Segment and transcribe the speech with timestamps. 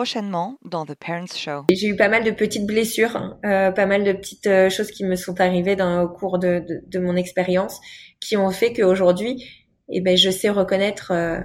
[0.00, 1.66] prochainement dans The Parents Show.
[1.70, 5.04] J'ai eu pas mal de petites blessures, euh, pas mal de petites euh, choses qui
[5.04, 7.78] me sont arrivées dans, au cours de, de, de mon expérience,
[8.18, 9.44] qui ont fait qu'aujourd'hui,
[9.90, 11.40] eh ben, je sais reconnaître euh,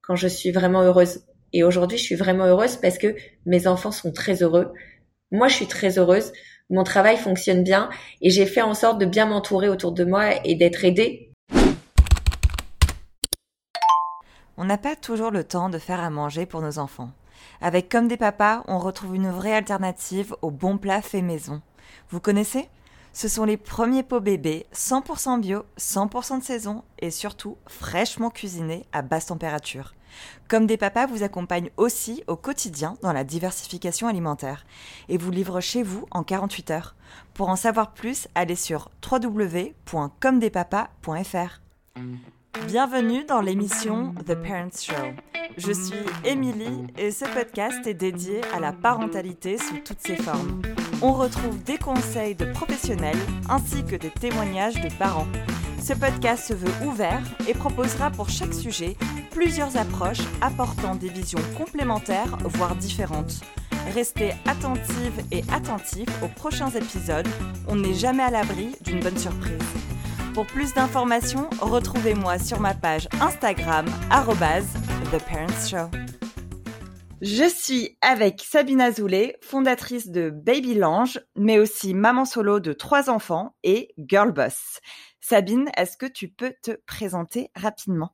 [0.00, 1.26] quand je suis vraiment heureuse.
[1.52, 4.72] Et aujourd'hui, je suis vraiment heureuse parce que mes enfants sont très heureux.
[5.30, 6.32] Moi, je suis très heureuse.
[6.70, 7.90] Mon travail fonctionne bien
[8.22, 11.28] et j'ai fait en sorte de bien m'entourer autour de moi et d'être aidée
[14.56, 17.10] On n'a pas toujours le temps de faire à manger pour nos enfants.
[17.60, 21.62] Avec Comme des papas, on retrouve une vraie alternative aux bons plats faits maison.
[22.10, 22.68] Vous connaissez?
[23.14, 28.86] Ce sont les premiers pots bébés 100% bio, 100% de saison et surtout fraîchement cuisinés
[28.92, 29.92] à basse température.
[30.48, 34.64] Comme des papas vous accompagne aussi au quotidien dans la diversification alimentaire
[35.08, 36.96] et vous livre chez vous en 48 heures.
[37.34, 41.60] Pour en savoir plus, allez sur www.comdespapas.fr.
[42.60, 45.14] Bienvenue dans l'émission The Parents Show.
[45.56, 50.60] Je suis Émilie et ce podcast est dédié à la parentalité sous toutes ses formes.
[51.00, 53.16] On retrouve des conseils de professionnels
[53.48, 55.26] ainsi que des témoignages de parents.
[55.82, 58.96] Ce podcast se veut ouvert et proposera pour chaque sujet
[59.30, 63.40] plusieurs approches apportant des visions complémentaires, voire différentes.
[63.94, 67.28] Restez attentives et attentifs aux prochains épisodes,
[67.66, 69.58] on n'est jamais à l'abri d'une bonne surprise.
[70.34, 73.84] Pour plus d'informations, retrouvez-moi sur ma page Instagram,
[75.10, 75.90] TheParentsShow.
[77.20, 83.10] Je suis avec Sabine Azoulay, fondatrice de Baby Lange, mais aussi maman solo de trois
[83.10, 84.80] enfants et girl boss.
[85.20, 88.12] Sabine, est-ce que tu peux te présenter rapidement?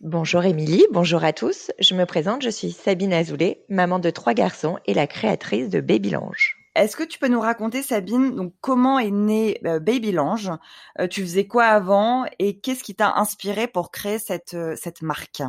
[0.00, 1.72] Bonjour Émilie, bonjour à tous.
[1.80, 5.80] Je me présente, je suis Sabine Azoulay, maman de trois garçons et la créatrice de
[5.80, 6.63] Baby Lange.
[6.74, 10.50] Est-ce que tu peux nous raconter, Sabine, donc comment est né euh, Baby Lange?
[10.98, 12.24] Euh, Tu faisais quoi avant?
[12.40, 15.42] Et qu'est-ce qui t'a inspiré pour créer cette, euh, cette marque?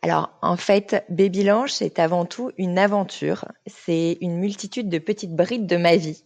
[0.00, 3.44] Alors, en fait, Baby Lange, c'est avant tout une aventure.
[3.66, 6.24] C'est une multitude de petites brides de ma vie.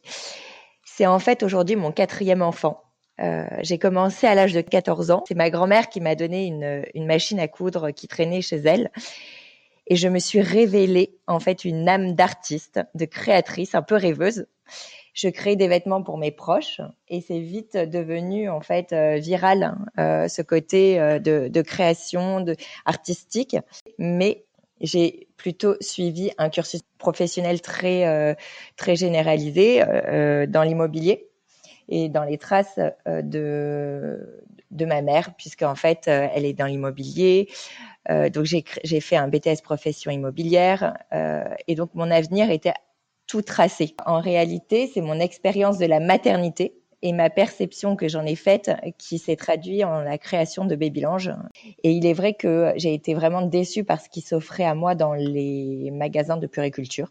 [0.84, 2.82] C'est en fait aujourd'hui mon quatrième enfant.
[3.60, 5.24] j'ai commencé à l'âge de 14 ans.
[5.28, 8.90] C'est ma grand-mère qui m'a donné une, une machine à coudre qui traînait chez elle
[9.86, 14.46] et je me suis révélée en fait une âme d'artiste, de créatrice, un peu rêveuse.
[15.14, 19.74] Je crée des vêtements pour mes proches et c'est vite devenu en fait euh, viral
[19.98, 22.54] euh, ce côté euh, de, de, création, de
[22.84, 23.56] artistique.
[23.98, 24.44] Mais
[24.82, 28.36] j'ai plutôt suivi un cursus professionnel très
[28.76, 29.82] très généralisé
[30.48, 31.30] dans l'immobilier
[31.88, 37.48] et dans les traces de de ma mère, puisqu'en fait, euh, elle est dans l'immobilier.
[38.10, 40.96] Euh, donc, j'ai fait un BTS profession immobilière.
[41.12, 42.74] Euh, et donc, mon avenir était
[43.26, 43.94] tout tracé.
[44.04, 48.70] En réalité, c'est mon expérience de la maternité et ma perception que j'en ai faite
[48.98, 51.32] qui s'est traduit en la création de Babylange.
[51.82, 54.94] Et il est vrai que j'ai été vraiment déçue par ce qui s'offrait à moi
[54.94, 57.10] dans les magasins de puriculture.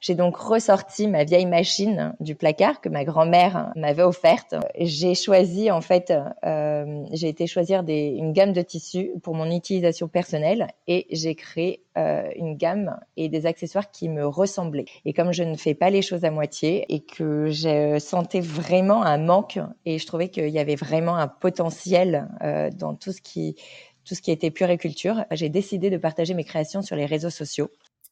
[0.00, 4.54] J'ai donc ressorti ma vieille machine du placard que ma grand-mère m'avait offerte.
[4.78, 6.12] J'ai choisi en fait,
[6.44, 11.82] euh, j'ai été choisir une gamme de tissus pour mon utilisation personnelle et j'ai créé
[11.96, 14.86] euh, une gamme et des accessoires qui me ressemblaient.
[15.04, 19.02] Et comme je ne fais pas les choses à moitié et que je sentais vraiment
[19.02, 23.20] un manque et je trouvais qu'il y avait vraiment un potentiel euh, dans tout ce
[23.20, 23.56] qui
[24.04, 27.70] tout ce qui était puriculture, j'ai décidé de partager mes créations sur les réseaux sociaux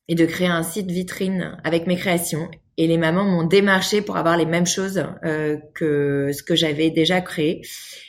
[0.09, 2.49] et de créer un site vitrine avec mes créations.
[2.79, 6.91] Et les mamans m'ont démarché pour avoir les mêmes choses euh, que ce que j'avais
[6.91, 7.63] déjà créé.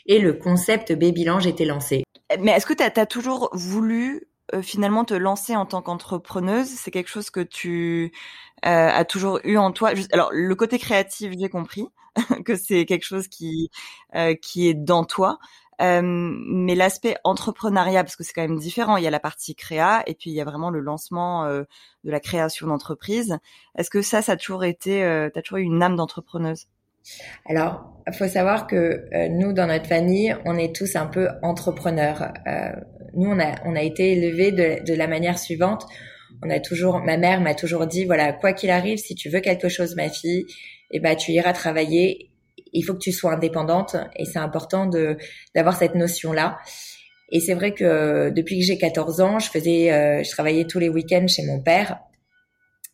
[0.06, 2.04] Et le concept Babylange était lancé.
[2.40, 6.68] Mais est-ce que tu as, toujours voulu euh, finalement te lancer en tant qu'entrepreneuse?
[6.68, 8.12] C'est quelque chose que tu
[8.66, 9.92] euh, as toujours eu en toi?
[10.12, 11.88] Alors le côté créatif, j'ai compris
[12.46, 13.70] que c'est quelque chose qui
[14.16, 15.40] euh, qui est dans toi.
[15.82, 19.56] Euh, mais l'aspect entrepreneuriat, parce que c'est quand même différent, il y a la partie
[19.56, 21.64] créa et puis il y a vraiment le lancement euh,
[22.04, 23.38] de la création d'entreprise.
[23.78, 26.66] Est-ce que ça, ça a toujours été, euh, t'as toujours eu une âme d'entrepreneuse?
[27.46, 28.76] Alors, il faut savoir que
[29.14, 32.34] euh, nous, dans notre famille, on est tous un peu entrepreneurs.
[33.14, 35.86] nous, on a, on a été élevés de, de la manière suivante.
[36.44, 39.40] On a toujours, ma mère m'a toujours dit, voilà, quoi qu'il arrive, si tu veux
[39.40, 40.46] quelque chose, ma fille,
[40.92, 42.32] eh ben, tu iras travailler
[42.74, 45.18] il faut que tu sois indépendante et c'est important de
[45.56, 46.58] d'avoir cette notion là.
[47.30, 50.80] Et c'est vrai que depuis que j'ai 14 ans, je faisais, euh, je travaillais tous
[50.80, 52.00] les week-ends chez mon père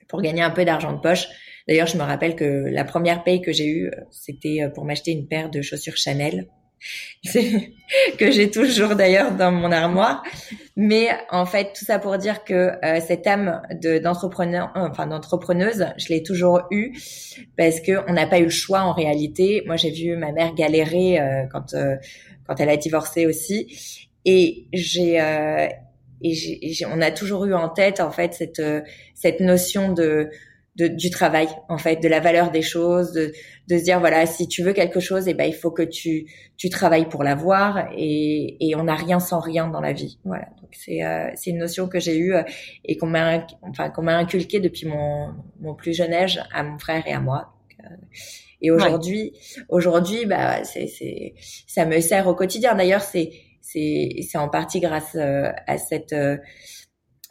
[0.07, 1.27] pour gagner un peu d'argent de poche.
[1.67, 5.27] D'ailleurs, je me rappelle que la première paye que j'ai eue, c'était pour m'acheter une
[5.27, 6.47] paire de chaussures Chanel.
[8.18, 10.24] que j'ai toujours d'ailleurs dans mon armoire.
[10.75, 15.85] Mais en fait, tout ça pour dire que euh, cette âme de d'entrepreneur, enfin d'entrepreneuse,
[15.97, 16.94] je l'ai toujours eue
[17.57, 19.63] parce que on n'a pas eu le choix en réalité.
[19.65, 21.95] Moi, j'ai vu ma mère galérer euh, quand euh,
[22.47, 25.21] quand elle a divorcé aussi, et j'ai
[26.25, 28.62] et on a toujours eu en tête en fait cette
[29.13, 30.30] cette notion de
[30.75, 33.31] de, du travail en fait, de la valeur des choses, de,
[33.67, 35.83] de se dire voilà si tu veux quelque chose, et eh ben il faut que
[35.83, 36.25] tu
[36.57, 40.19] tu travailles pour l'avoir et, et on n'a rien sans rien dans la vie.
[40.23, 42.43] Voilà donc c'est euh, c'est une notion que j'ai eue euh,
[42.85, 46.77] et qu'on m'a enfin qu'on m'a inculqué depuis mon mon plus jeune âge à mon
[46.79, 47.53] frère et à moi.
[47.83, 47.95] Euh,
[48.61, 49.33] et aujourd'hui
[49.69, 51.35] aujourd'hui bah c'est c'est
[51.67, 52.73] ça me sert au quotidien.
[52.73, 53.31] D'ailleurs c'est
[53.61, 56.15] c'est c'est en partie grâce à cette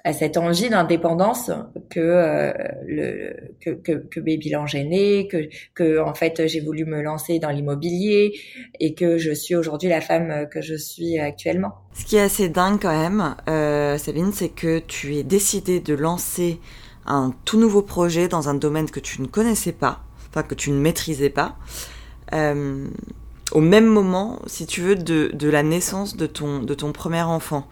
[0.04, 1.50] à cette envie d'indépendance
[1.90, 2.52] que euh,
[2.86, 4.52] le que, que, que Baby
[4.84, 8.32] né, que que en fait j'ai voulu me lancer dans l'immobilier
[8.80, 11.74] et que je suis aujourd'hui la femme que je suis actuellement.
[11.94, 15.94] Ce qui est assez dingue quand même, euh, Sabine, c'est que tu es décidée de
[15.94, 16.58] lancer
[17.06, 20.00] un tout nouveau projet dans un domaine que tu ne connaissais pas,
[20.30, 21.56] enfin que tu ne maîtrisais pas.
[22.32, 22.86] Euh,
[23.52, 27.22] au même moment, si tu veux, de, de la naissance de ton, de ton premier
[27.22, 27.68] enfant.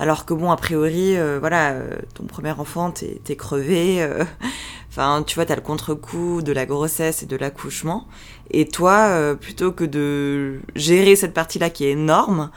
[0.00, 4.02] Alors que bon, a priori, euh, voilà, euh, ton premier enfant, t'es, t'es crevé.
[4.02, 4.24] Euh,
[4.88, 8.08] enfin, tu vois, t'as le contre-coup de la grossesse et de l'accouchement.
[8.50, 12.50] Et toi, plutôt que de gérer cette partie-là qui est énorme,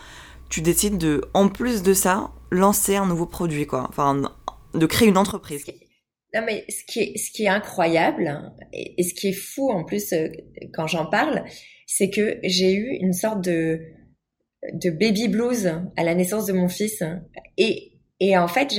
[0.50, 3.88] tu décides de, en plus de ça, lancer un nouveau produit, quoi.
[3.90, 4.22] Enfin,
[4.74, 5.66] de créer une entreprise.
[6.34, 9.84] Non, mais ce qui est, ce qui est incroyable et ce qui est fou en
[9.84, 10.14] plus
[10.74, 11.44] quand j'en parle,
[11.88, 13.82] c'est que j'ai eu une sorte de
[14.72, 17.04] de baby blues à la naissance de mon fils.
[17.58, 18.74] Et et en fait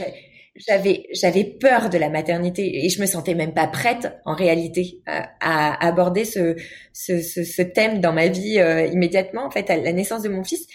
[0.56, 5.02] j'avais j'avais peur de la maternité et je me sentais même pas prête en réalité
[5.06, 6.56] à, aborder ce,
[6.92, 9.44] ce, ce thème dans ma vie euh, immédiatement.
[9.44, 10.66] En fait à la naissance de mon fils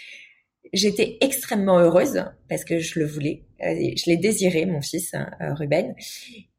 [0.72, 5.54] j'étais extrêmement heureuse parce que je le voulais euh, je l'ai désiré mon fils euh,
[5.54, 5.94] Ruben.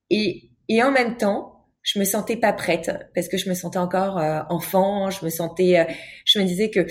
[0.09, 3.79] Et et en même temps je me sentais pas prête parce que je me sentais
[3.79, 5.87] encore enfant, je me sentais,
[6.25, 6.85] je me disais que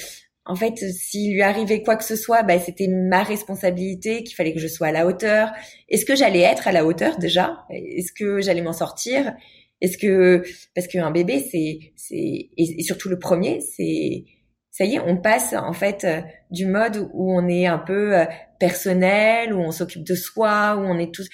[0.47, 4.55] en fait, s'il lui arrivait quoi que ce soit, bah, c'était ma responsabilité, qu'il fallait
[4.55, 5.53] que je sois à la hauteur.
[5.89, 7.65] Est-ce que j'allais être à la hauteur déjà?
[7.71, 9.35] Est-ce que j'allais m'en sortir?
[9.81, 10.43] Est-ce que
[10.75, 14.25] parce qu'un bébé, c'est c'est et, surtout le premier, c'est
[14.71, 16.07] ça y est, on passe en fait
[16.51, 18.25] du mode où on est un peu euh,
[18.59, 21.29] personnel, où on s'occupe de soi, où on est tous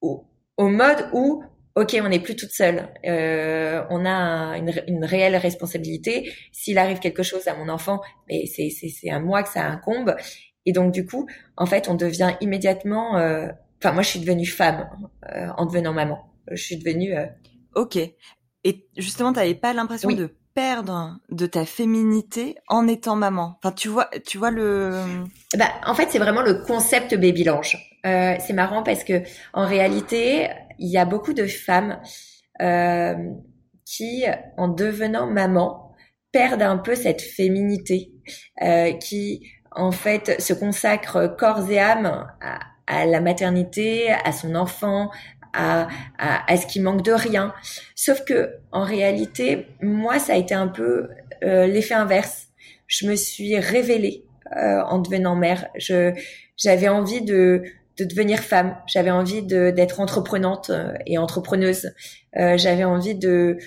[0.00, 0.24] au,
[0.56, 1.42] au mode où
[1.76, 2.88] ok, on n'est plus toute seule.
[3.06, 6.32] Euh, on a une, une, réelle responsabilité.
[6.50, 10.16] S'il arrive quelque chose à mon enfant, mais c'est c'est à moi que ça incombe.
[10.64, 13.18] Et donc du coup, en fait, on devient immédiatement.
[13.18, 14.88] Euh, enfin, moi, je suis devenue femme
[15.32, 16.18] euh, en devenant maman.
[16.50, 17.14] Je suis devenue.
[17.14, 17.26] Euh,
[17.74, 17.96] ok.
[18.64, 23.58] Et justement, tu n'avais pas l'impression de perdre de ta féminité en étant maman?
[23.62, 25.04] Enfin, tu vois, tu vois le.
[25.56, 27.76] Bah, en fait, c'est vraiment le concept baby lange.
[28.06, 32.00] Euh, c'est marrant parce que en réalité, il y a beaucoup de femmes
[32.60, 33.14] euh,
[33.84, 34.24] qui,
[34.56, 35.94] en devenant maman,
[36.32, 38.12] perdent un peu cette féminité,
[38.62, 42.26] euh, qui en fait se consacrent corps et âme
[42.86, 45.10] à, la maternité, à son enfant,
[45.52, 45.88] à,
[46.18, 47.54] à, ce qui manque de rien.
[47.94, 51.08] Sauf que en réalité, moi, ça a été un peu
[51.42, 52.48] euh, l'effet inverse.
[52.86, 54.24] Je me suis révélée
[54.56, 55.66] euh, en devenant mère.
[55.76, 56.12] Je
[56.56, 57.62] j'avais envie de
[57.98, 58.76] de devenir femme.
[58.86, 61.92] J'avais envie d'être entreprenante euh, et entrepreneuse.
[62.36, 63.58] Euh, j'avais envie de,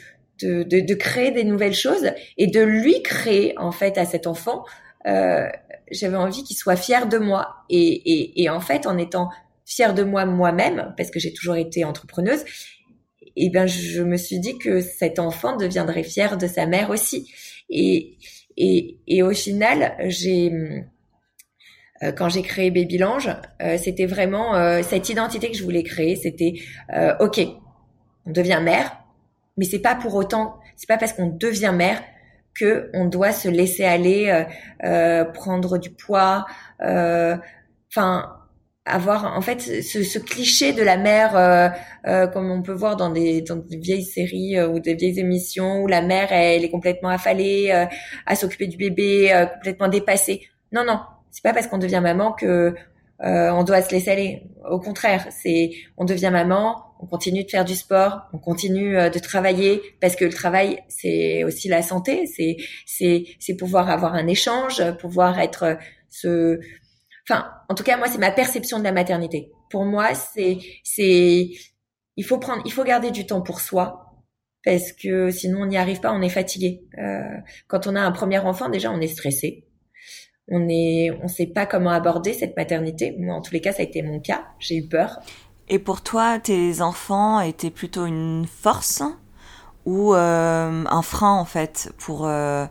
[0.42, 4.28] de, de, de, créer des nouvelles choses et de lui créer en fait à cet
[4.28, 4.66] enfant.
[5.08, 5.48] Euh,
[5.92, 9.30] j'avais envie qu'il soit fier de moi et, et, et en fait en étant
[9.66, 12.44] fier de moi moi-même parce que j'ai toujours été entrepreneuse.
[13.36, 16.90] Et eh ben je me suis dit que cet enfant deviendrait fier de sa mère
[16.90, 17.32] aussi.
[17.70, 18.18] Et,
[18.58, 20.84] et, et au final, j'ai
[22.16, 23.30] quand j'ai créé Babylange,
[23.62, 26.16] euh, c'était vraiment euh, cette identité que je voulais créer.
[26.16, 26.54] C'était
[27.20, 27.42] ok,
[28.26, 28.98] on devient mère,
[29.58, 32.02] mais c'est pas pour autant, c'est pas parce qu'on devient mère
[32.54, 34.46] que on doit se laisser aller,
[35.34, 36.46] prendre du poids,
[36.82, 38.36] enfin
[38.86, 41.74] avoir en fait ce, ce, cliché de la mère
[42.34, 45.88] comme on peut voir dans des, dans des vieilles séries ou des vieilles émissions où
[45.88, 47.72] la mère elle est complètement affalée
[48.26, 51.00] à s'occuper du bébé complètement dépassée non non
[51.32, 52.76] c'est pas parce qu'on devient maman que
[53.22, 54.44] euh, on doit se laisser aller.
[54.70, 59.10] Au contraire, c'est on devient maman, on continue de faire du sport, on continue euh,
[59.10, 62.56] de travailler parce que le travail c'est aussi la santé, c'est
[62.86, 65.78] c'est c'est pouvoir avoir un échange, pouvoir être
[66.10, 66.60] ce
[67.30, 69.52] enfin en tout cas moi c'est ma perception de la maternité.
[69.70, 71.50] Pour moi, c'est c'est
[72.16, 74.06] il faut prendre il faut garder du temps pour soi
[74.64, 76.82] parce que sinon on n'y arrive pas, on est fatigué.
[76.98, 79.66] Euh, quand on a un premier enfant déjà on est stressé
[80.52, 83.16] on est, on sait pas comment aborder cette maternité.
[83.18, 84.46] Moi, en tous les cas, ça a été mon cas.
[84.60, 85.20] J'ai eu peur.
[85.68, 89.04] Et pour toi, tes enfants étaient plutôt une force
[89.86, 92.66] ou euh, un frein en fait pour euh,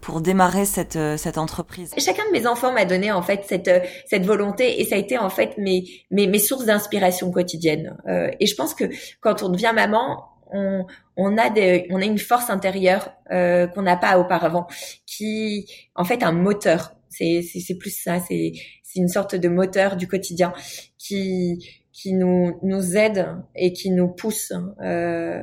[0.00, 1.92] pour démarrer cette cette entreprise?
[1.98, 3.70] Chacun de mes enfants m'a donné en fait cette
[4.06, 7.96] cette volonté et ça a été en fait mes mes, mes sources d'inspiration quotidienne.
[8.40, 8.84] et je pense que
[9.20, 10.86] quand on devient maman, on,
[11.16, 14.66] on a des, on a une force intérieure euh, qu'on n'a pas auparavant,
[15.06, 16.92] qui en fait un moteur.
[17.08, 18.20] C'est c'est plus ça.
[18.20, 20.52] C'est c'est une sorte de moteur du quotidien
[20.98, 25.42] qui qui nous nous aide et qui nous pousse euh,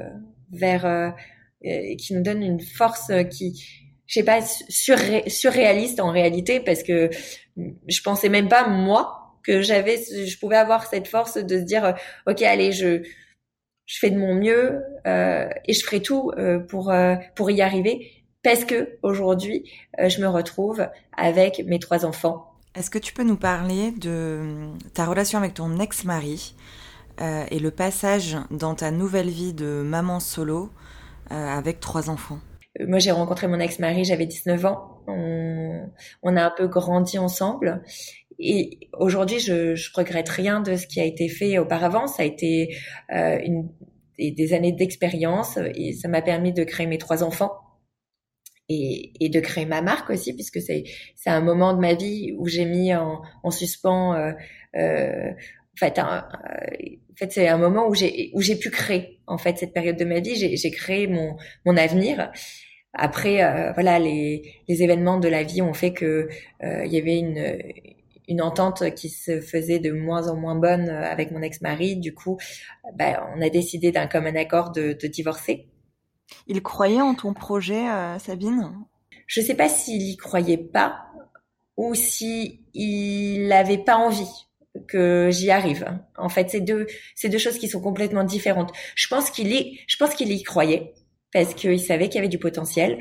[0.52, 1.10] vers euh,
[1.62, 3.60] qui nous donne une force qui
[4.06, 7.10] je sais pas surréaliste en réalité parce que
[7.56, 11.96] je pensais même pas moi que j'avais je pouvais avoir cette force de se dire
[12.28, 13.02] ok allez je
[13.86, 17.62] je fais de mon mieux euh, et je ferai tout euh, pour euh, pour y
[17.62, 18.12] arriver
[18.44, 22.52] parce que aujourd'hui je me retrouve avec mes trois enfants.
[22.76, 26.56] Est-ce que tu peux nous parler de ta relation avec ton ex-mari
[27.22, 30.72] et le passage dans ta nouvelle vie de maman solo
[31.30, 32.40] avec trois enfants?
[32.80, 34.98] Moi, j'ai rencontré mon ex-mari, j'avais 19 ans.
[35.06, 35.88] On,
[36.24, 37.84] on, a un peu grandi ensemble.
[38.40, 42.08] Et aujourd'hui, je, je regrette rien de ce qui a été fait auparavant.
[42.08, 42.76] Ça a été
[43.14, 43.70] euh, une,
[44.18, 47.52] des, années d'expérience et ça m'a permis de créer mes trois enfants
[48.70, 50.84] et, et, de créer ma marque aussi, puisque c'est
[51.16, 54.16] c'est un moment de ma vie où j'ai mis en, en suspens.
[54.16, 54.32] Euh,
[54.76, 59.20] euh, en fait, un, en fait, c'est un moment où j'ai où j'ai pu créer
[59.28, 60.36] en fait cette période de ma vie.
[60.36, 61.36] J'ai créé mon
[61.66, 62.32] mon avenir.
[62.94, 66.30] Après, euh, voilà, les, les événements de la vie ont fait que
[66.64, 67.58] euh, il y avait une
[68.28, 71.98] une entente qui se faisait de moins en moins bonne avec mon ex-mari.
[71.98, 72.38] Du coup,
[72.96, 75.68] ben, on a décidé d'un commun accord de, de, divorcer.
[76.48, 78.72] Il croyait en ton projet, euh, Sabine?
[79.28, 81.06] Je ne sais pas s'il y croyait pas
[81.78, 84.30] ou si il n'avait pas envie
[84.88, 85.86] que j'y arrive.
[86.18, 88.72] En fait, c'est deux, c'est deux choses qui sont complètement différentes.
[88.96, 90.94] Je pense qu'il y, je pense qu'il y croyait
[91.32, 93.00] parce qu'il savait qu'il y avait du potentiel,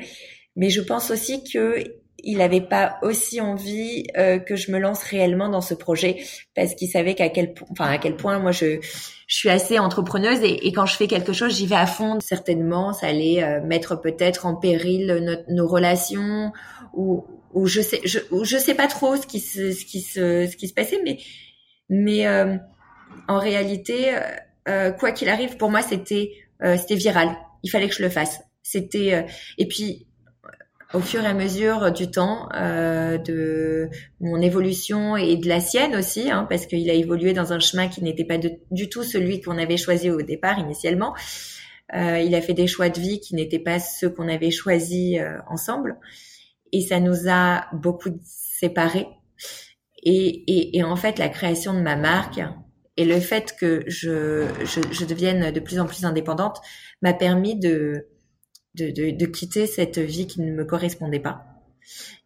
[0.55, 1.83] mais je pense aussi que
[2.23, 6.23] il n'avait pas aussi envie euh, que je me lance réellement dans ce projet
[6.55, 8.79] parce qu'il savait qu'à quel point, enfin à quel point moi je
[9.27, 12.19] je suis assez entrepreneuse et, et quand je fais quelque chose j'y vais à fond.
[12.21, 16.51] Certainement, ça allait euh, mettre peut-être en péril nos relations
[16.93, 20.47] ou ou je sais je je sais pas trop ce qui se ce qui se
[20.47, 21.17] ce qui se passait, mais
[21.89, 22.55] mais euh,
[23.27, 24.15] en réalité
[24.97, 26.31] quoi qu'il arrive pour moi c'était
[26.77, 27.35] c'était viral.
[27.63, 28.39] Il fallait que je le fasse.
[28.61, 29.25] C'était
[29.57, 30.07] et puis
[30.93, 35.95] au fur et à mesure du temps, euh, de mon évolution et de la sienne
[35.95, 39.41] aussi, hein, parce qu'il a évolué dans un chemin qui n'était pas du tout celui
[39.41, 41.15] qu'on avait choisi au départ initialement.
[41.95, 45.19] Euh, il a fait des choix de vie qui n'étaient pas ceux qu'on avait choisis
[45.19, 45.97] euh, ensemble,
[46.71, 49.07] et ça nous a beaucoup séparés.
[50.03, 52.41] Et, et, et, en fait, la création de ma marque
[52.97, 56.59] et le fait que je, je, je devienne de plus en plus indépendante
[57.01, 58.07] m'a permis de
[58.75, 61.45] de, de, de, quitter cette vie qui ne me correspondait pas.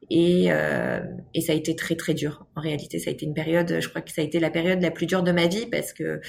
[0.09, 1.01] Et, euh,
[1.33, 2.45] et ça a été très très dur.
[2.55, 4.81] En réalité, ça a été une période, je crois que ça a été la période
[4.81, 6.21] la plus dure de ma vie parce que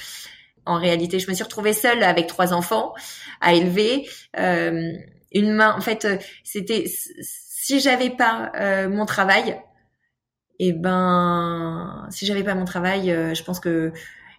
[0.69, 2.93] en réalité, je me suis retrouvée seule avec trois enfants
[3.41, 4.07] à élever.
[4.39, 4.93] Euh,
[5.33, 6.07] une main, en fait,
[6.45, 6.85] c'était
[7.69, 9.61] si j'avais pas euh, mon travail,
[10.61, 13.93] et eh ben, si j'avais pas mon travail, euh, je pense que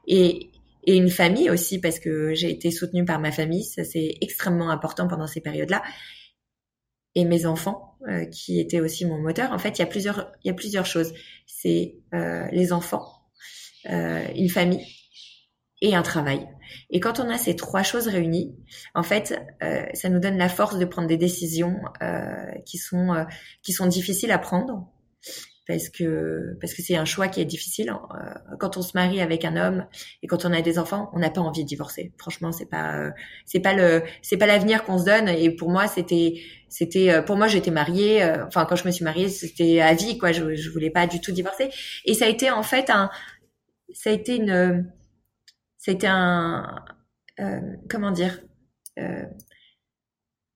[0.08, 0.52] et
[0.84, 4.70] et une famille aussi parce que j'ai été soutenue par ma famille, ça c'est extrêmement
[4.70, 5.84] important pendant ces périodes-là.
[7.16, 9.52] Et mes enfants euh, qui étaient aussi mon moteur.
[9.52, 11.14] En fait, il y a plusieurs il y a plusieurs choses.
[11.48, 13.06] C'est euh, les enfants,
[13.90, 14.86] euh, une famille
[15.82, 16.48] et un travail.
[16.92, 18.56] Et quand on a ces trois choses réunies,
[18.94, 23.26] en fait, euh, ça nous donne la force de prendre des décisions euh, qui sont
[23.64, 24.88] qui sont difficiles à prendre
[25.70, 27.92] parce que parce que c'est un choix qui est difficile.
[27.92, 29.86] Euh, quand on se marie avec un homme
[30.24, 32.12] et quand on a des enfants, on n'a pas envie de divorcer.
[32.18, 33.12] Franchement, c'est pas euh,
[33.46, 35.30] c'est pas le c'est pas l'avenir qu'on se donne.
[35.30, 38.28] Et pour moi, c'était c'était euh, pour moi j'étais mariée.
[38.48, 40.32] enfin, quand je me suis mariée, c'était à vie quoi.
[40.32, 41.70] Je, je voulais pas du tout divorcer.
[42.06, 43.12] Et ça a été en fait un
[43.94, 44.92] ça a été une
[45.78, 46.84] ça un
[47.92, 48.42] comment dire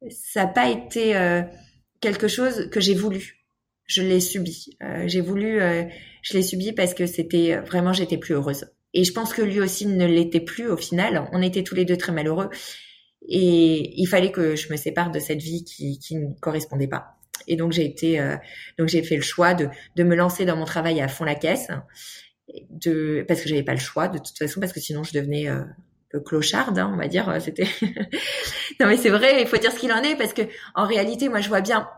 [0.10, 1.14] ça n'a pas été
[2.02, 3.43] quelque chose que j'ai voulu
[3.86, 4.70] je l'ai subi.
[4.82, 5.84] Euh, j'ai voulu, euh,
[6.22, 8.66] je l'ai subi parce que c'était vraiment, j'étais plus heureuse.
[8.94, 11.28] Et je pense que lui aussi ne l'était plus au final.
[11.34, 12.50] On était tous les deux très malheureux.
[13.28, 17.18] Et il fallait que je me sépare de cette vie qui, qui ne correspondait pas.
[17.48, 18.38] Et donc j'ai été, euh,
[18.78, 21.36] donc j'ai fait le choix de, de me lancer dans mon travail à fond la
[21.36, 21.70] caisse,
[22.70, 25.48] de parce que j'avais pas le choix de toute façon parce que sinon je devenais
[26.10, 27.36] peu clocharde, hein, on va dire.
[27.42, 27.68] C'était
[28.80, 30.44] non mais c'est vrai, il faut dire ce qu'il en est parce que
[30.76, 31.90] en réalité, moi je vois bien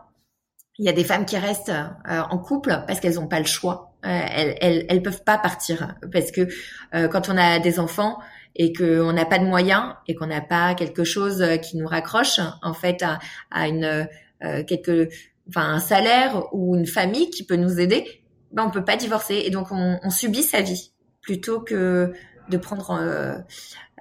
[0.78, 3.46] il y a des femmes qui restent euh, en couple parce qu'elles n'ont pas le
[3.46, 3.94] choix.
[4.04, 4.20] Euh,
[4.60, 6.48] elles, elles, peuvent pas partir parce que
[6.94, 8.18] euh, quand on a des enfants
[8.54, 12.40] et qu'on n'a pas de moyens et qu'on n'a pas quelque chose qui nous raccroche
[12.62, 13.18] en fait à,
[13.50, 14.08] à une
[14.40, 15.08] quelque
[15.48, 19.42] enfin un salaire ou une famille qui peut nous aider, ben on peut pas divorcer
[19.44, 22.12] et donc on, on subit sa vie plutôt que
[22.48, 22.90] de prendre.
[22.92, 23.34] Euh,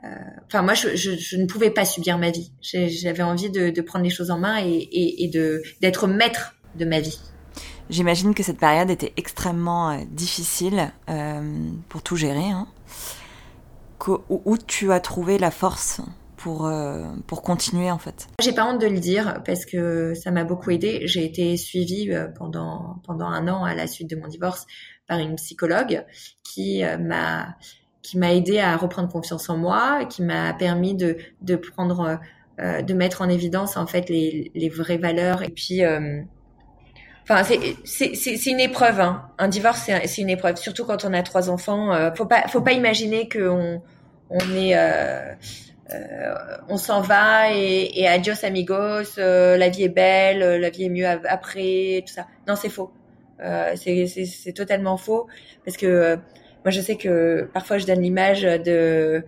[0.03, 0.09] euh,
[0.45, 2.51] enfin, moi, je, je, je, ne pouvais pas subir ma vie.
[2.61, 5.31] J'avais envie de, de, prendre les choses en main et, et, et
[5.81, 7.19] d'être maître de ma vie.
[7.89, 12.49] J'imagine que cette période était extrêmement euh, difficile euh, pour tout gérer.
[12.49, 12.67] Hein.
[14.07, 16.01] où, où, tu as trouvé la force
[16.37, 18.27] pour, euh, pour continuer en fait?
[18.41, 21.01] J'ai pas honte de le dire parce que ça m'a beaucoup aidé.
[21.05, 24.65] J'ai été suivie pendant, pendant un an à la suite de mon divorce
[25.07, 26.03] par une psychologue
[26.43, 27.55] qui m'a
[28.05, 32.19] qui m'a aidé à reprendre confiance en moi, qui m'a permis de, de prendre,
[32.59, 35.41] euh, de mettre en évidence en fait les, les vraies valeurs.
[35.41, 36.21] Et puis, euh,
[37.27, 38.99] enfin, c'est une épreuve.
[38.99, 39.29] Hein.
[39.37, 41.93] Un divorce, c'est une épreuve, surtout quand on a trois enfants.
[41.93, 43.81] Euh, faut pas, faut pas imaginer qu'on
[44.29, 45.33] on est euh,
[45.93, 46.33] euh,
[46.67, 50.85] on s'en va et, et, adios amigos, euh, la vie est belle, euh, la vie
[50.85, 52.25] est mieux après, tout ça.
[52.47, 52.91] Non, c'est faux.
[53.75, 55.27] c'est totalement faux
[55.63, 56.15] parce que
[56.63, 59.23] moi je sais que parfois je donne l'image de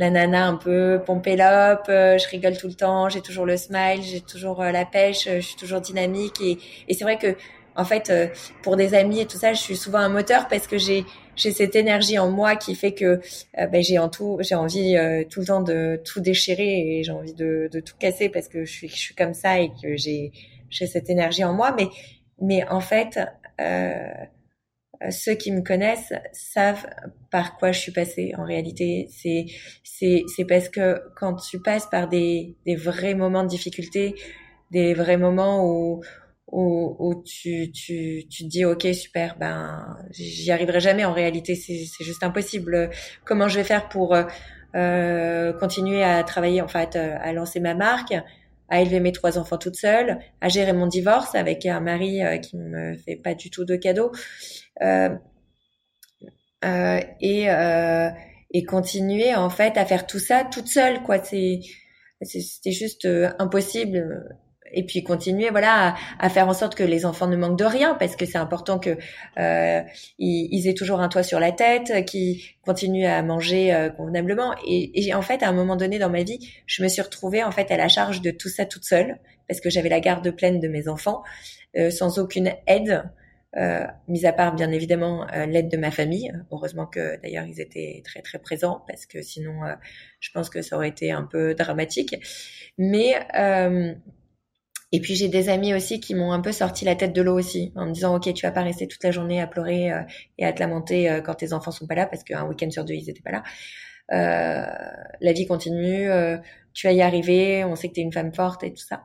[0.00, 4.20] la nana un peu pompélope, je rigole tout le temps, j'ai toujours le smile, j'ai
[4.20, 7.36] toujours la pêche, je suis toujours dynamique et, et c'est vrai que
[7.76, 8.12] en fait
[8.62, 11.04] pour des amis et tout ça, je suis souvent un moteur parce que j'ai
[11.40, 13.20] j'ai cette énergie en moi qui fait que
[13.58, 17.02] euh, ben, j'ai en tout j'ai envie euh, tout le temps de tout déchirer et
[17.02, 19.70] j'ai envie de, de, tout casser parce que je suis je suis comme ça et
[19.82, 20.32] que j'ai
[20.68, 21.74] j'ai cette énergie en moi.
[21.76, 21.88] Mais
[22.40, 23.18] mais en fait
[23.60, 24.08] euh,
[25.10, 26.86] ceux qui me connaissent savent
[27.30, 29.08] par quoi je suis passée en réalité.
[29.10, 29.46] C'est
[29.82, 34.14] c'est c'est parce que quand tu passes par des des vrais moments de difficulté
[34.70, 36.02] des vrais moments où
[36.52, 41.54] où, où tu, tu, tu te dis ok super ben j'y arriverai jamais en réalité.
[41.54, 42.90] C'est juste impossible.
[43.24, 44.16] Comment je vais faire pour
[44.74, 48.14] euh, continuer à travailler en fait à lancer ma marque?
[48.70, 52.38] À élever mes trois enfants toute seule à gérer mon divorce avec un mari euh,
[52.38, 54.12] qui me fait pas du tout de cadeaux
[54.82, 55.10] euh,
[56.64, 57.48] euh, et
[58.52, 61.18] et continuer en fait à faire tout ça toute seule quoi.
[62.22, 63.08] C'était juste
[63.38, 64.28] impossible
[64.72, 67.64] et puis continuer voilà à, à, faire en sorte que les enfants ne manquent de
[67.64, 68.96] rien parce que c'est important que
[69.38, 69.80] euh,
[70.18, 74.54] ils, ils, aient toujours un toit sur la tête, qu'ils continuent à manger euh, convenablement
[74.66, 77.42] et, et, en fait à un moment donné dans ma vie, je me suis retrouvée
[77.42, 80.30] en fait à la charge de tout ça toute seule parce que j'avais la garde
[80.30, 81.22] pleine de mes enfants
[81.76, 83.02] euh, sans aucune aide.
[83.56, 86.32] Euh, mis à part bien évidemment euh, l'aide de ma famille.
[86.52, 89.74] Heureusement que d'ailleurs ils étaient très très présents parce que sinon euh,
[90.20, 92.14] je pense que ça aurait été un peu dramatique.
[92.78, 93.92] Mais euh,
[94.92, 97.38] et puis j'ai des amis aussi qui m'ont un peu sorti la tête de l'eau
[97.38, 100.02] aussi, en me disant ok tu vas pas rester toute la journée à pleurer euh,
[100.38, 102.84] et à te lamenter euh, quand tes enfants sont pas là parce qu'un week-end sur
[102.84, 103.42] deux ils étaient pas là.
[104.12, 104.66] Euh,
[105.20, 106.36] la vie continue, euh,
[106.74, 109.04] tu vas y arriver, on sait que tu es une femme forte et tout ça.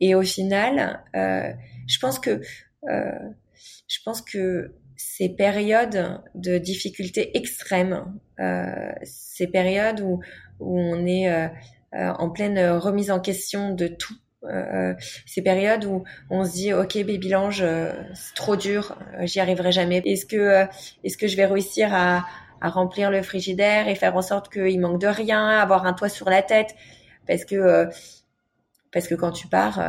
[0.00, 1.52] Et au final, euh,
[1.86, 2.40] je pense que
[2.86, 8.18] je pense que ces périodes de difficultés extrêmes,
[9.02, 10.20] ces périodes où
[10.58, 11.50] où on est
[11.92, 14.94] en pleine remise en question de tout euh,
[15.26, 19.38] ces périodes où on se dit ok baby l'ange euh, c'est trop dur euh, j'y
[19.38, 20.00] arriverai jamais.
[20.06, 20.66] Est-ce que
[21.04, 22.24] est-ce que je vais réussir à,
[22.62, 26.08] à, remplir le frigidaire et faire en sorte qu'il manque de rien avoir un toit
[26.08, 26.74] sur la tête?
[27.26, 27.88] Parce que
[28.92, 29.82] parce que quand tu pars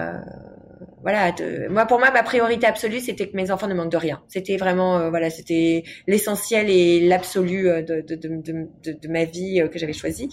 [1.02, 1.70] voilà te...
[1.70, 4.22] moi pour moi ma priorité absolue c'était que mes enfants ne manquent de rien.
[4.28, 9.80] C'était vraiment voilà c'était l'essentiel et l'absolu de de, de, de, de, ma vie que
[9.80, 10.30] j'avais choisi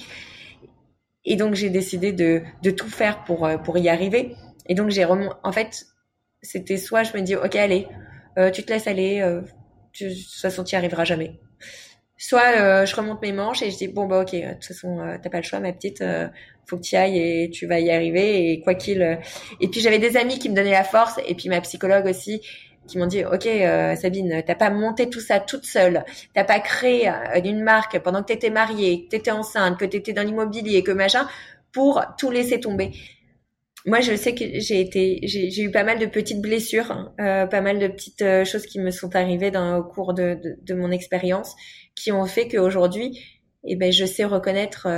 [1.28, 4.34] et donc j'ai décidé de, de tout faire pour euh, pour y arriver.
[4.66, 5.86] Et donc j'ai en fait
[6.42, 7.86] c'était soit je me dis ok allez
[8.38, 9.42] euh, tu te laisses aller, euh,
[9.92, 11.38] tu, de toute façon tu n'y arriveras jamais.
[12.16, 15.00] Soit euh, je remonte mes manches et je dis bon bah ok de toute façon
[15.00, 16.02] euh, t'as pas le choix ma petite,
[16.66, 19.18] faut que tu ailles et tu vas y arriver et quoi qu'il.
[19.60, 22.40] Et puis j'avais des amis qui me donnaient la force et puis ma psychologue aussi
[22.88, 26.04] qui m'ont dit ok euh, Sabine t'as pas monté tout ça toute seule.
[26.34, 30.12] T'as pas créé euh, une marque pendant que t'étais mariée que t'étais enceinte que t'étais
[30.12, 31.28] dans l'immobilier que machin
[31.72, 32.92] pour tout laisser tomber.
[33.86, 37.46] Moi je sais que j'ai été j'ai eu pas mal de petites blessures hein, euh,
[37.46, 40.40] pas mal de petites euh, choses qui me sont arrivées au cours de,
[40.74, 41.54] mon expérience
[41.94, 43.20] qui ont fait qu'aujourd'hui
[43.64, 44.88] eh ben je sais reconnaître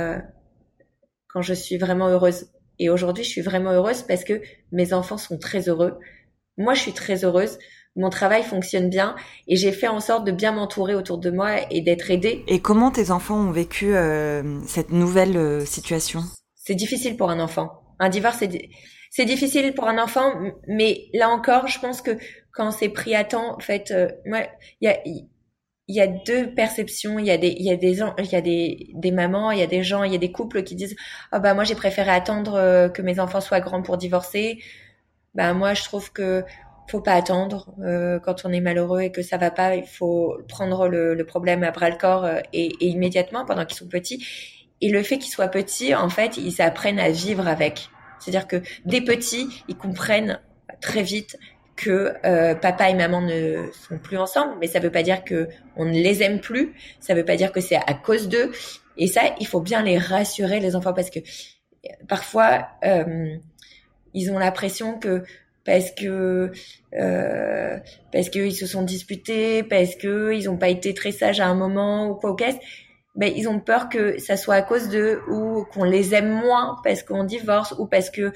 [1.27, 2.47] quand je suis vraiment heureuse.
[2.79, 5.99] Et aujourd'hui je suis vraiment heureuse parce que mes enfants sont très heureux.
[6.57, 7.57] Moi je suis très heureuse
[7.95, 9.15] mon travail fonctionne bien
[9.47, 12.43] et j'ai fait en sorte de bien m'entourer autour de moi et d'être aidée.
[12.47, 16.21] Et comment tes enfants ont vécu euh, cette nouvelle euh, situation?
[16.55, 17.81] C'est difficile pour un enfant.
[17.99, 18.43] Un divorce,
[19.11, 20.33] c'est, difficile pour un enfant,
[20.67, 22.17] mais là encore, je pense que
[22.53, 24.47] quand c'est pris à temps, en fait, euh, il
[24.81, 24.97] y a,
[25.87, 27.19] y a deux perceptions.
[27.19, 29.59] Il y a des, il y a des, il y a des, des mamans, il
[29.59, 30.95] y a des gens, il y a des couples qui disent,
[31.31, 34.59] ah oh bah moi j'ai préféré attendre euh, que mes enfants soient grands pour divorcer.
[35.35, 36.43] Bah moi je trouve que
[36.87, 39.75] faut pas attendre euh, quand on est malheureux et que ça va pas.
[39.75, 43.65] Il faut prendre le, le problème à bras le corps euh, et, et, immédiatement pendant
[43.65, 44.25] qu'ils sont petits.
[44.81, 47.89] Et le fait qu'ils soient petits, en fait, ils apprennent à vivre avec.
[48.19, 50.39] C'est-à-dire que des petits, ils comprennent
[50.81, 51.37] très vite
[51.75, 55.47] que euh, papa et maman ne sont plus ensemble, mais ça veut pas dire que
[55.75, 56.75] on ne les aime plus.
[56.99, 58.51] Ça veut pas dire que c'est à cause d'eux.
[58.97, 61.19] Et ça, il faut bien les rassurer les enfants parce que
[62.07, 63.35] parfois euh,
[64.13, 65.23] ils ont l'impression que
[65.65, 66.51] parce que
[66.93, 67.77] euh,
[68.11, 71.55] parce qu'ils se sont disputés, parce que ils ont pas été très sages à un
[71.55, 72.57] moment ou quoi au caisse,
[73.15, 76.77] ben ils ont peur que ça soit à cause d'eux ou qu'on les aime moins
[76.83, 78.31] parce qu'on divorce ou parce que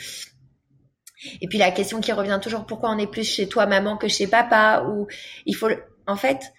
[1.41, 4.07] et puis la question qui revient toujours pourquoi on est plus chez toi maman que
[4.07, 5.07] chez papa ou
[5.45, 5.69] il faut
[6.07, 6.53] en fait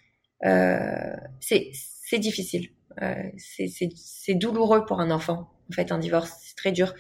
[0.44, 2.68] euh, c'est c'est difficile.
[3.02, 6.94] Euh, c'est c'est douloureux pour un enfant en fait un divorce c'est très dur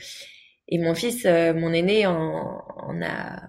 [0.68, 3.40] et mon fils, euh, mon aîné, on, on, a,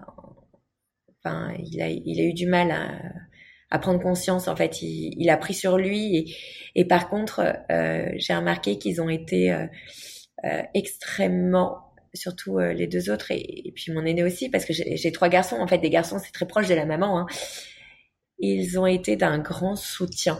[1.18, 2.90] enfin, il a, il a eu du mal à,
[3.70, 4.48] à prendre conscience.
[4.48, 6.16] En fait, il, il, a pris sur lui.
[6.16, 6.36] Et,
[6.74, 9.66] et par contre, euh, j'ai remarqué qu'ils ont été euh,
[10.44, 14.72] euh extrêmement, surtout euh, les deux autres, et, et, puis mon aîné aussi, parce que
[14.72, 15.56] j'ai trois garçons.
[15.56, 17.20] En fait, des garçons, c'est très proche de la maman.
[17.20, 17.26] Hein.
[18.38, 20.38] Ils ont été d'un grand soutien.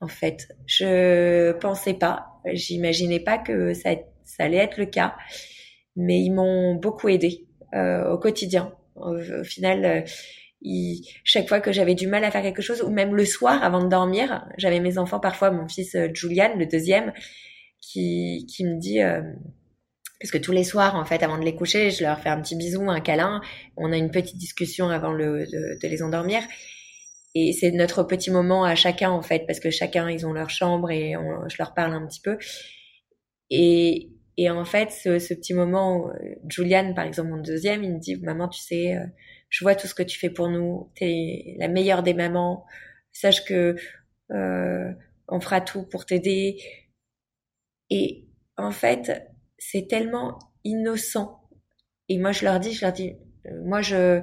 [0.00, 3.90] En fait, je pensais pas, j'imaginais pas que ça,
[4.24, 5.16] ça allait être le cas
[5.98, 8.72] mais ils m'ont beaucoup aidé euh, au quotidien.
[8.94, 10.00] Au, final, euh,
[11.24, 13.82] chaque fois que j'avais du mal à faire quelque chose, ou même le soir avant
[13.82, 17.12] de dormir, j'avais mes enfants, parfois mon fils euh, Julian, le deuxième,
[17.80, 19.22] qui, qui me dit, euh,
[20.20, 22.40] parce que tous les soirs, en fait, avant de les coucher, je leur fais un
[22.40, 23.40] petit bisou, un câlin,
[23.76, 26.42] on a une petite discussion avant le, de, de les endormir.
[27.34, 30.50] Et c'est notre petit moment à chacun, en fait, parce que chacun, ils ont leur
[30.50, 32.38] chambre et on, je leur parle un petit peu.
[33.50, 34.08] Et,
[34.40, 37.94] et en fait, ce, ce petit moment, où, euh, Julian, par exemple, mon deuxième, il
[37.94, 39.04] me dit, maman, tu sais, euh,
[39.50, 40.92] je vois tout ce que tu fais pour nous.
[40.94, 42.64] T'es la meilleure des mamans.
[43.12, 43.74] Sache que
[44.30, 44.92] euh,
[45.26, 46.56] on fera tout pour t'aider.
[47.90, 51.40] Et en fait, c'est tellement innocent.
[52.08, 54.20] Et moi, je leur dis, je leur dis, euh, moi, je,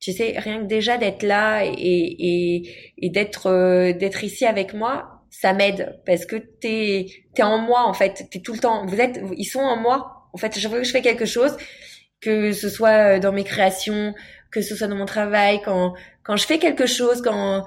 [0.00, 5.19] tu sais, rien que déjà d'être là et, et, et d'être d'être ici avec moi,
[5.30, 8.26] ça m'aide parce que t'es t'es en moi en fait.
[8.30, 10.58] T'es tout le temps vous êtes ils sont en moi en fait.
[10.58, 11.56] Chaque fois que je fais quelque chose
[12.20, 14.14] que ce soit euh, dans mes créations
[14.50, 17.64] que ce soit dans mon travail quand quand je fais quelque chose quand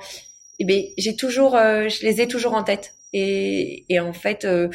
[0.59, 2.93] eh ben j'ai toujours euh, je les ai toujours en tête.
[3.13, 4.69] Et et en fait euh,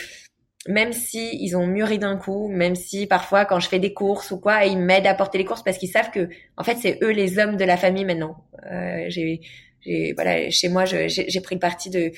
[0.68, 4.31] même si ils ont mûri d'un coup, même si parfois quand je fais des courses
[4.31, 6.98] ou quoi, ils m'aident à porter les courses parce qu'ils savent que en fait c'est
[7.03, 8.44] eux les hommes de la famille maintenant.
[8.70, 9.40] Euh, j'ai
[9.85, 12.11] et voilà, chez moi, j'ai pris le parti de,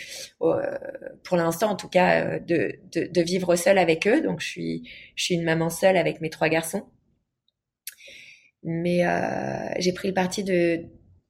[0.43, 0.79] euh,
[1.25, 4.23] pour l'instant en tout cas, de, de, de, vivre seule avec eux.
[4.23, 6.87] Donc je suis, je suis une maman seule avec mes trois garçons.
[8.63, 10.85] Mais euh, j'ai pris le parti de,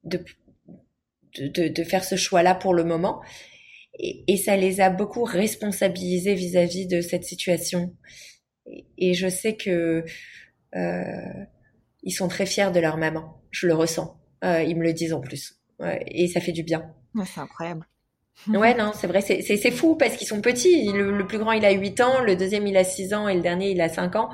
[0.04, 0.24] de,
[1.38, 3.20] de, de faire ce choix-là pour le moment.
[3.98, 7.94] Et, et, ça les a beaucoup responsabilisés vis-à-vis de cette situation.
[8.66, 10.04] Et, et je sais que
[10.74, 11.44] euh,
[12.02, 13.42] ils sont très fiers de leur maman.
[13.50, 14.16] Je le ressens.
[14.44, 15.59] Euh, ils me le disent en plus
[16.06, 16.82] et ça fait du bien.
[17.24, 17.86] c'est incroyable.
[18.48, 20.90] Ouais, non, c'est vrai, c'est fou parce qu'ils sont petits.
[20.92, 23.42] Le, plus grand, il a 8 ans, le deuxième, il a 6 ans et le
[23.42, 24.30] dernier, il a 5 ans.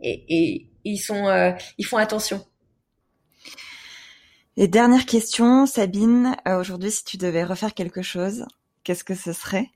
[0.00, 2.44] Et, et ils sont, euh, ils font attention.
[4.56, 8.44] Et dernière question, Sabine, euh, aujourd'hui, si tu devais refaire quelque chose,
[8.84, 9.70] qu'est-ce que ce serait?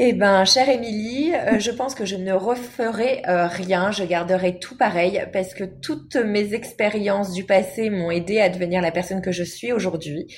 [0.00, 4.60] Eh ben, chère Émilie, euh, je pense que je ne referai euh, rien, je garderai
[4.60, 9.20] tout pareil parce que toutes mes expériences du passé m'ont aidé à devenir la personne
[9.20, 10.32] que je suis aujourd'hui.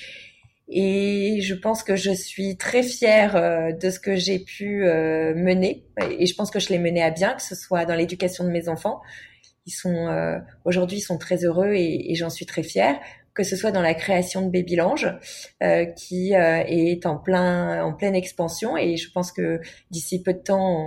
[0.68, 5.84] Et je pense que je suis très fière euh, de ce que j'ai pu mener.
[6.18, 8.50] Et je pense que je l'ai mené à bien, que ce soit dans l'éducation de
[8.50, 9.02] mes enfants.
[9.66, 12.98] Ils sont aujourd'hui, sont très heureux et j'en suis très fière
[13.34, 15.06] que ce soit dans la création de Babylange,
[15.62, 20.32] euh, qui euh, est en plein en pleine expansion et je pense que d'ici peu
[20.32, 20.86] de temps,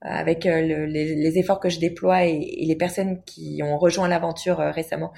[0.00, 3.78] avec euh, le, les, les, efforts que je déploie et, et les personnes qui ont
[3.78, 5.12] rejoint l'aventure euh, récemment,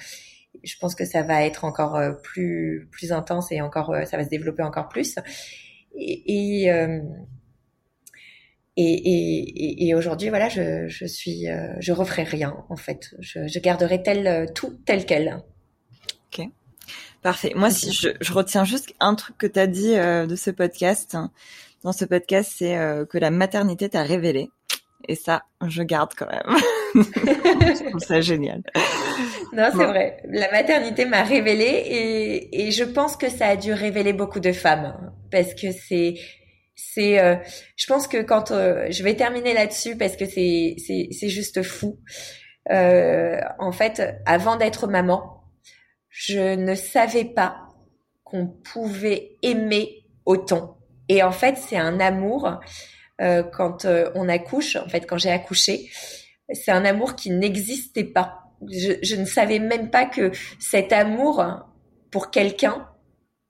[0.63, 4.23] je pense que ça va être encore euh, plus plus intense et encore ça va
[4.23, 5.17] se développer encore plus.
[5.95, 7.01] Et, et
[8.77, 11.45] et, et, aujourd'hui, voilà, je, je suis,
[11.79, 13.13] je referai rien en fait.
[13.19, 15.43] Je, je garderai tel tout tel quel.
[16.31, 16.47] Ok.
[17.21, 17.53] Parfait.
[17.55, 20.49] Moi, si je, je, retiens juste un truc que tu as dit euh, de ce
[20.49, 21.17] podcast.
[21.83, 24.49] Dans ce podcast, c'est euh, que la maternité t'a révélé.
[25.07, 26.57] Et ça, je garde quand même.
[26.95, 28.61] je trouve ça génial.
[29.53, 30.21] Non, c'est vrai.
[30.25, 34.51] La maternité m'a révélé et, et je pense que ça a dû révéler beaucoup de
[34.51, 36.15] femmes parce que c'est
[36.75, 37.35] c'est euh,
[37.75, 41.63] je pense que quand euh, je vais terminer là-dessus parce que c'est c'est c'est juste
[41.63, 41.99] fou.
[42.71, 45.40] Euh, en fait, avant d'être maman,
[46.11, 47.69] je ne savais pas
[48.23, 50.77] qu'on pouvait aimer autant.
[51.09, 52.59] Et en fait, c'est un amour
[53.19, 54.75] euh, quand euh, on accouche.
[54.75, 55.89] En fait, quand j'ai accouché,
[56.53, 58.43] c'est un amour qui n'existait pas.
[58.69, 61.43] Je, je, ne savais même pas que cet amour
[62.11, 62.87] pour quelqu'un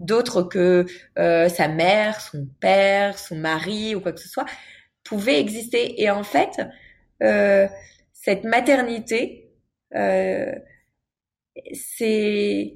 [0.02, 0.86] d'autre que
[1.20, 4.46] euh, sa mère, son père, son mari ou quoi que ce soit
[5.04, 6.02] pouvait exister.
[6.02, 6.62] Et en fait,
[7.24, 7.68] euh,
[8.14, 9.52] cette maternité,
[9.96, 10.52] euh,
[11.74, 12.76] c'est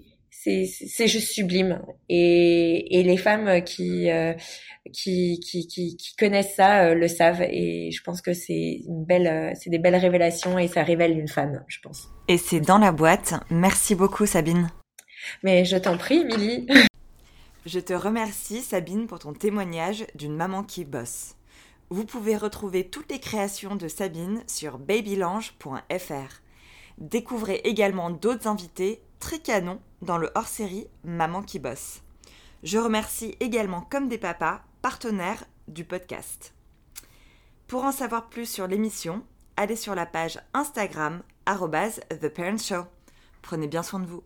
[0.67, 1.81] c'est juste sublime.
[2.09, 4.33] Et, et les femmes qui, euh,
[4.93, 7.41] qui, qui, qui, qui connaissent ça euh, le savent.
[7.41, 11.17] Et je pense que c'est une belle euh, c'est des belles révélations et ça révèle
[11.17, 12.09] une femme je pense.
[12.27, 13.33] Et c'est dans la boîte.
[13.49, 14.69] Merci beaucoup Sabine.
[15.43, 16.67] Mais je t'en prie Milly.
[17.65, 21.33] Je te remercie Sabine pour ton témoignage d'une maman qui bosse.
[21.89, 26.44] Vous pouvez retrouver toutes les créations de Sabine sur babylange.fr
[26.97, 32.01] Découvrez également d'autres invités très canons dans le hors-série Maman qui bosse.
[32.63, 36.53] Je remercie également Comme des papas, partenaires du podcast.
[37.67, 39.23] Pour en savoir plus sur l'émission,
[39.57, 41.21] allez sur la page Instagram
[42.09, 42.87] The.
[43.41, 44.23] Prenez bien soin de vous.